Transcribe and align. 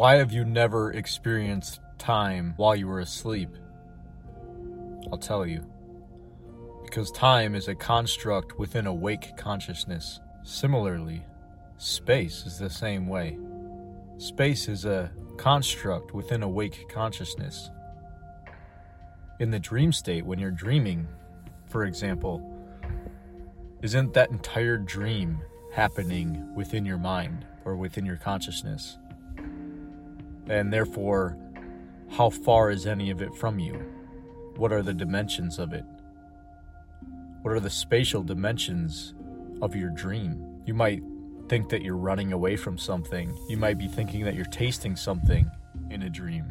Why 0.00 0.16
have 0.16 0.32
you 0.32 0.46
never 0.46 0.92
experienced 0.92 1.80
time 1.98 2.54
while 2.56 2.74
you 2.74 2.88
were 2.88 3.00
asleep? 3.00 3.50
I'll 5.12 5.18
tell 5.18 5.44
you. 5.44 5.62
Because 6.82 7.10
time 7.10 7.54
is 7.54 7.68
a 7.68 7.74
construct 7.74 8.58
within 8.58 8.86
awake 8.86 9.36
consciousness. 9.36 10.18
Similarly, 10.42 11.22
space 11.76 12.46
is 12.46 12.58
the 12.58 12.70
same 12.70 13.08
way. 13.08 13.36
Space 14.16 14.68
is 14.68 14.86
a 14.86 15.12
construct 15.36 16.14
within 16.14 16.42
awake 16.42 16.88
consciousness. 16.88 17.68
In 19.38 19.50
the 19.50 19.58
dream 19.58 19.92
state, 19.92 20.24
when 20.24 20.38
you're 20.38 20.50
dreaming, 20.50 21.06
for 21.68 21.84
example, 21.84 22.40
isn't 23.82 24.14
that 24.14 24.30
entire 24.30 24.78
dream 24.78 25.42
happening 25.74 26.54
within 26.54 26.86
your 26.86 26.96
mind 26.96 27.44
or 27.66 27.76
within 27.76 28.06
your 28.06 28.16
consciousness? 28.16 28.96
And 30.50 30.72
therefore, 30.72 31.38
how 32.10 32.28
far 32.28 32.70
is 32.70 32.84
any 32.84 33.10
of 33.10 33.22
it 33.22 33.32
from 33.36 33.60
you? 33.60 33.74
What 34.56 34.72
are 34.72 34.82
the 34.82 34.92
dimensions 34.92 35.60
of 35.60 35.72
it? 35.72 35.84
What 37.42 37.54
are 37.54 37.60
the 37.60 37.70
spatial 37.70 38.24
dimensions 38.24 39.14
of 39.62 39.76
your 39.76 39.90
dream? 39.90 40.60
You 40.66 40.74
might 40.74 41.02
think 41.48 41.68
that 41.68 41.82
you're 41.82 41.96
running 41.96 42.32
away 42.32 42.56
from 42.56 42.78
something. 42.78 43.32
You 43.48 43.58
might 43.58 43.78
be 43.78 43.86
thinking 43.86 44.24
that 44.24 44.34
you're 44.34 44.44
tasting 44.44 44.96
something 44.96 45.48
in 45.88 46.02
a 46.02 46.10
dream. 46.10 46.44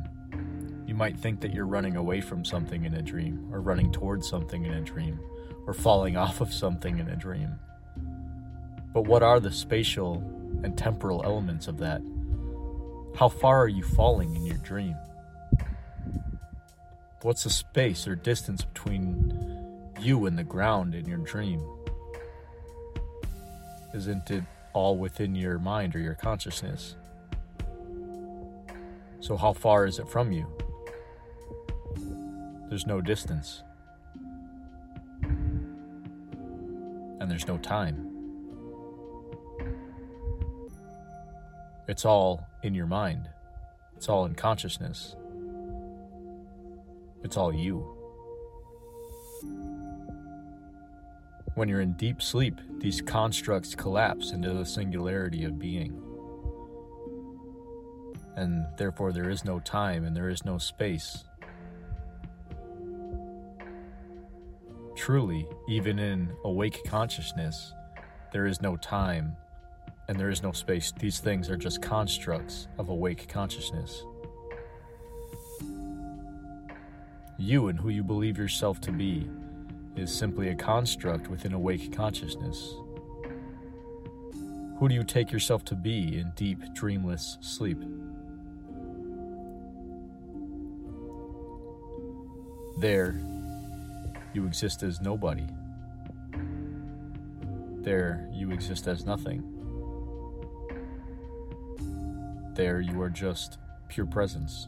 You 0.87 0.95
might 0.95 1.19
think 1.19 1.41
that 1.41 1.53
you're 1.53 1.67
running 1.67 1.97
away 1.97 2.21
from 2.21 2.45
something 2.45 2.85
in 2.85 2.93
a 2.93 3.01
dream, 3.01 3.49
or 3.51 3.59
running 3.59 3.91
towards 3.91 4.29
something 4.29 4.65
in 4.65 4.73
a 4.73 4.81
dream, 4.81 5.19
or 5.67 5.73
falling 5.73 6.15
off 6.15 6.39
of 6.39 6.53
something 6.53 6.99
in 6.99 7.09
a 7.09 7.17
dream. 7.17 7.59
But 8.93 9.03
what 9.03 9.23
are 9.23 9.41
the 9.41 9.51
spatial 9.51 10.23
and 10.63 10.77
temporal 10.77 11.21
elements 11.23 11.67
of 11.67 11.77
that? 11.79 12.01
How 13.15 13.29
far 13.29 13.61
are 13.63 13.67
you 13.67 13.83
falling 13.83 14.35
in 14.35 14.45
your 14.45 14.57
dream? 14.57 14.95
What's 17.21 17.43
the 17.43 17.49
space 17.49 18.07
or 18.07 18.15
distance 18.15 18.63
between 18.63 19.91
you 19.99 20.25
and 20.25 20.37
the 20.37 20.43
ground 20.43 20.95
in 20.95 21.05
your 21.05 21.17
dream? 21.17 21.61
Isn't 23.93 24.29
it 24.31 24.43
all 24.73 24.97
within 24.97 25.35
your 25.35 25.59
mind 25.59 25.95
or 25.95 25.99
your 25.99 26.15
consciousness? 26.15 26.95
So, 29.19 29.35
how 29.35 29.51
far 29.51 29.85
is 29.85 29.99
it 29.99 30.07
from 30.07 30.31
you? 30.31 30.47
There's 32.69 32.87
no 32.87 33.01
distance. 33.01 33.63
And 37.19 37.29
there's 37.29 37.47
no 37.47 37.57
time. 37.57 38.18
It's 41.89 42.05
all 42.05 42.47
in 42.61 42.75
your 42.75 42.85
mind. 42.85 43.27
It's 43.97 44.09
all 44.09 44.25
in 44.25 44.35
consciousness. 44.35 45.15
It's 47.23 47.35
all 47.35 47.51
you. 47.51 47.79
When 51.55 51.67
you're 51.67 51.81
in 51.81 51.93
deep 51.93 52.21
sleep, 52.21 52.61
these 52.77 53.01
constructs 53.01 53.73
collapse 53.73 54.33
into 54.33 54.53
the 54.53 54.67
singularity 54.67 55.45
of 55.45 55.57
being. 55.57 55.99
And 58.35 58.67
therefore, 58.77 59.11
there 59.11 59.31
is 59.31 59.43
no 59.43 59.59
time 59.59 60.05
and 60.05 60.15
there 60.15 60.29
is 60.29 60.45
no 60.45 60.59
space. 60.59 61.23
Truly, 64.95 65.47
even 65.67 65.97
in 65.97 66.33
awake 66.43 66.83
consciousness, 66.85 67.73
there 68.31 68.45
is 68.45 68.61
no 68.61 68.77
time 68.77 69.35
and 70.09 70.19
there 70.19 70.31
is 70.31 70.41
no 70.41 70.51
space. 70.51 70.91
These 70.97 71.19
things 71.19 71.51
are 71.51 71.55
just 71.55 71.83
constructs 71.83 72.67
of 72.79 72.89
awake 72.89 73.27
consciousness. 73.29 74.03
You 77.37 77.67
and 77.67 77.79
who 77.79 77.89
you 77.89 78.03
believe 78.03 78.35
yourself 78.35 78.81
to 78.81 78.91
be 78.91 79.29
is 79.95 80.11
simply 80.11 80.49
a 80.49 80.55
construct 80.55 81.27
within 81.27 81.53
awake 81.53 81.95
consciousness. 81.95 82.73
Who 84.79 84.89
do 84.89 84.95
you 84.95 85.03
take 85.03 85.31
yourself 85.31 85.63
to 85.65 85.75
be 85.75 86.17
in 86.17 86.31
deep, 86.35 86.73
dreamless 86.73 87.37
sleep? 87.41 87.77
There, 92.79 93.21
you 94.33 94.47
exist 94.47 94.81
as 94.81 95.01
nobody. 95.01 95.45
There, 97.83 98.27
you 98.33 98.49
exist 98.49 98.87
as 98.87 99.05
nothing. 99.05 99.58
There, 102.59 102.81
you 102.81 103.01
are 103.01 103.09
just 103.09 103.57
pure 103.87 104.05
presence. 104.05 104.67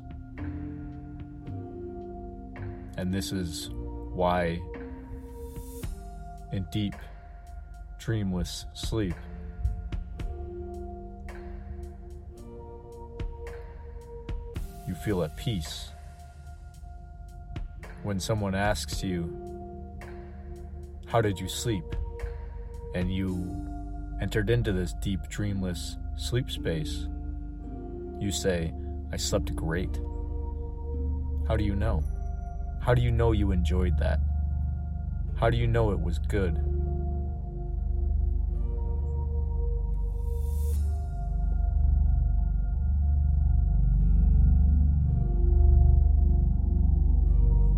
And 2.95 3.13
this 3.13 3.33
is 3.33 3.69
why, 4.13 4.61
in 6.53 6.65
deep, 6.71 6.95
dreamless 7.99 8.65
sleep, 8.73 9.13
you 14.87 14.95
feel 15.03 15.23
at 15.23 15.35
peace. 15.35 15.89
When 18.03 18.21
someone 18.21 18.55
asks 18.55 19.03
you, 19.03 19.37
How 21.07 21.19
did 21.19 21.37
you 21.37 21.49
sleep? 21.49 21.83
and 22.95 23.13
you 23.13 23.53
entered 24.21 24.49
into 24.49 24.71
this 24.71 24.93
deep, 25.01 25.27
dreamless 25.27 25.97
sleep 26.15 26.49
space, 26.49 27.09
you 28.21 28.31
say, 28.31 28.71
I 29.11 29.17
slept 29.17 29.55
great. 29.55 29.99
How 31.47 31.57
do 31.57 31.63
you 31.63 31.75
know? 31.75 32.03
How 32.79 32.93
do 32.93 33.01
you 33.01 33.11
know 33.11 33.31
you 33.31 33.51
enjoyed 33.51 33.97
that? 33.97 34.19
How 35.35 35.49
do 35.49 35.57
you 35.57 35.65
know 35.65 35.91
it 35.91 35.99
was 35.99 36.19
good? 36.19 36.55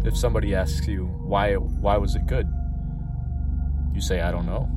If 0.06 0.18
somebody 0.18 0.54
asks 0.54 0.86
you 0.88 1.06
why 1.06 1.54
why 1.56 1.96
was 1.96 2.16
it 2.16 2.28
good? 2.28 2.48
You 3.94 4.02
say 4.02 4.20
I 4.20 4.31
don't 4.31 4.46
know. 4.46 4.70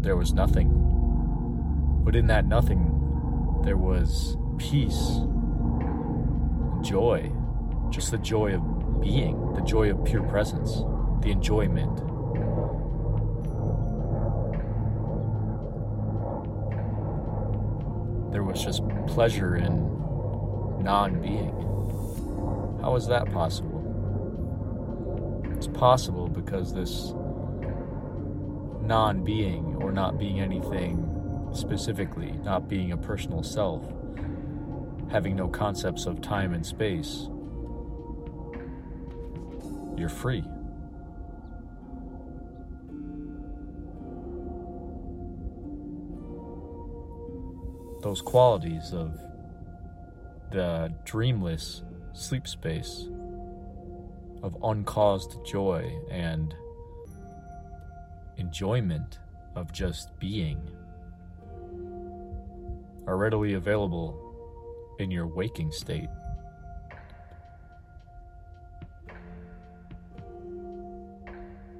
There 0.00 0.16
was 0.16 0.32
nothing. 0.32 0.70
But 2.04 2.16
in 2.16 2.26
that 2.28 2.46
nothing 2.46 2.88
there 3.62 3.76
was 3.76 4.36
peace, 4.58 5.20
joy, 6.82 7.32
just 7.90 8.10
the 8.10 8.18
joy 8.18 8.54
of 8.54 9.00
being, 9.00 9.52
the 9.54 9.60
joy 9.62 9.90
of 9.90 10.04
pure 10.04 10.22
presence, 10.22 10.82
the 11.22 11.30
enjoyment. 11.30 11.96
There 18.32 18.42
was 18.42 18.62
just 18.62 18.82
pleasure 19.06 19.56
in 19.56 19.92
non 20.82 21.20
being. 21.20 21.54
How 22.80 22.96
is 22.96 23.06
that 23.08 23.30
possible? 23.30 23.80
It's 25.56 25.66
possible 25.66 26.28
because 26.28 26.72
this 26.72 27.12
non 28.82 29.22
being, 29.22 29.76
or 29.80 29.92
not 29.92 30.18
being 30.18 30.40
anything 30.40 31.08
specifically, 31.52 32.32
not 32.42 32.68
being 32.68 32.92
a 32.92 32.96
personal 32.96 33.42
self, 33.42 33.84
having 35.12 35.36
no 35.36 35.46
concepts 35.46 36.06
of 36.06 36.22
time 36.22 36.54
and 36.54 36.64
space, 36.64 37.28
you're 39.94 40.08
free. 40.08 40.42
Those 48.00 48.22
qualities 48.22 48.94
of 48.94 49.20
the 50.50 50.92
dreamless 51.04 51.82
sleep 52.14 52.48
space, 52.48 53.06
of 54.42 54.56
uncaused 54.62 55.36
joy 55.44 55.94
and 56.10 56.54
enjoyment 58.38 59.18
of 59.54 59.72
just 59.72 60.18
being, 60.18 60.58
are 63.06 63.18
readily 63.18 63.52
available 63.52 64.31
in 65.02 65.10
your 65.10 65.26
waking 65.26 65.70
state. 65.70 66.08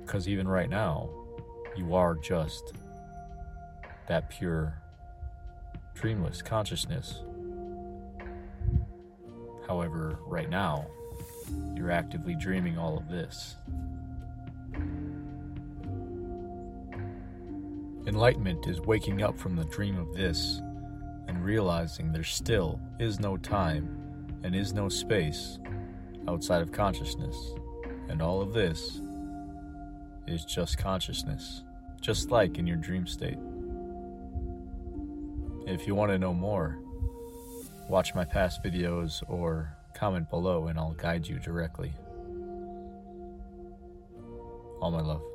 Because 0.00 0.28
even 0.28 0.46
right 0.46 0.68
now, 0.68 1.08
you 1.76 1.94
are 1.94 2.14
just 2.16 2.74
that 4.08 4.28
pure, 4.28 4.74
dreamless 5.94 6.42
consciousness. 6.42 7.22
However, 9.66 10.18
right 10.26 10.50
now, 10.50 10.86
you're 11.74 11.90
actively 11.90 12.34
dreaming 12.34 12.76
all 12.76 12.98
of 12.98 13.08
this. 13.08 13.56
Enlightenment 18.06 18.66
is 18.66 18.80
waking 18.80 19.22
up 19.22 19.38
from 19.38 19.56
the 19.56 19.64
dream 19.64 19.96
of 19.96 20.12
this 20.12 20.60
and 21.28 21.44
realizing 21.44 22.12
there 22.12 22.24
still 22.24 22.80
is 22.98 23.20
no 23.20 23.36
time 23.36 23.96
and 24.42 24.54
is 24.54 24.72
no 24.72 24.88
space 24.88 25.58
outside 26.28 26.62
of 26.62 26.72
consciousness. 26.72 27.54
And 28.08 28.20
all 28.20 28.40
of 28.40 28.52
this 28.52 29.00
is 30.26 30.44
just 30.44 30.78
consciousness, 30.78 31.62
just 32.00 32.30
like 32.30 32.58
in 32.58 32.66
your 32.66 32.76
dream 32.76 33.06
state. 33.06 33.38
If 35.66 35.86
you 35.86 35.94
want 35.94 36.10
to 36.12 36.18
know 36.18 36.34
more, 36.34 36.78
watch 37.88 38.14
my 38.14 38.24
past 38.24 38.62
videos 38.62 39.22
or 39.28 39.76
comment 39.94 40.28
below 40.30 40.66
and 40.66 40.78
I'll 40.78 40.94
guide 40.94 41.26
you 41.26 41.38
directly. 41.38 41.92
All 44.80 44.90
my 44.90 45.00
love. 45.00 45.31